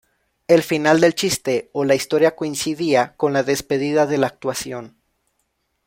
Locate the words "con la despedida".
3.17-4.07